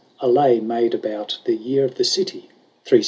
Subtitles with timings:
[0.19, 2.49] A LAY MADE ABOUT THE YEAR OF THE CITY
[2.87, 2.99] CCCLX.